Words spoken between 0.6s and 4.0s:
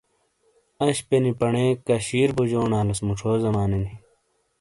۔انشپے نی پنے کاشیر بوجونالیس موچھو زمانے نی۔